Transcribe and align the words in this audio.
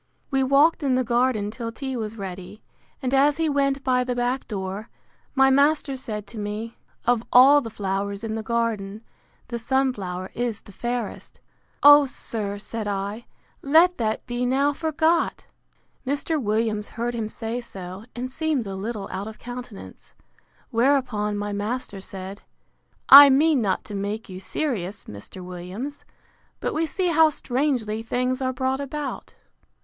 We 0.31 0.41
walked 0.41 0.81
in 0.81 0.95
the 0.95 1.03
garden 1.03 1.51
till 1.51 1.71
tea 1.71 1.95
was 1.95 2.17
ready; 2.17 2.63
and 3.03 3.13
as 3.13 3.37
he 3.37 3.47
went 3.47 3.83
by 3.83 4.03
the 4.03 4.15
back 4.15 4.47
door, 4.47 4.89
my 5.35 5.51
master 5.51 5.95
said 5.95 6.25
to 6.25 6.39
me, 6.39 6.75
Of 7.05 7.21
all 7.31 7.61
the 7.61 7.69
flowers 7.69 8.23
in 8.23 8.33
the 8.33 8.41
garden, 8.41 9.03
the 9.49 9.59
sun 9.59 9.93
flower 9.93 10.31
is 10.33 10.61
the 10.63 10.71
fairest!—O, 10.71 12.07
sir, 12.07 12.57
said 12.57 12.87
I, 12.87 13.27
let 13.61 13.99
that 13.99 14.25
be 14.25 14.43
now 14.43 14.73
forgot! 14.73 15.45
Mr. 16.03 16.41
Williams 16.41 16.87
heard 16.87 17.13
him 17.13 17.29
say 17.29 17.61
so, 17.61 18.05
and 18.15 18.31
seemed 18.31 18.65
a 18.65 18.73
little 18.75 19.07
out 19.11 19.27
of 19.27 19.37
countenance: 19.37 20.15
Whereupon 20.71 21.37
my 21.37 21.53
master 21.53 22.01
said, 22.01 22.41
I 23.09 23.29
mean 23.29 23.61
not 23.61 23.83
to 23.85 23.93
make 23.93 24.29
you 24.29 24.39
serious, 24.39 25.03
Mr. 25.03 25.43
Williams; 25.45 26.05
but 26.59 26.73
we 26.73 26.87
see 26.87 27.09
how 27.09 27.29
strangely 27.29 28.01
things 28.01 28.41
are 28.41 28.51
brought 28.51 28.79
about. 28.81 29.35